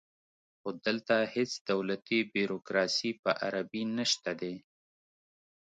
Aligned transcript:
خو 0.59 0.69
دلته 0.85 1.15
هیڅ 1.35 1.51
دولتي 1.71 2.19
بیروکراسي 2.33 3.11
په 3.23 3.31
عربي 3.45 3.83
نشته 3.97 4.31
دی 4.41 4.55